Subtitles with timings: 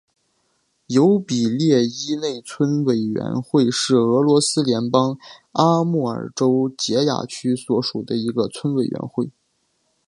[0.87, 5.19] 尤比列伊内村委员会是俄罗斯联邦
[5.51, 9.29] 阿穆尔州结雅区所属的一个村委员会。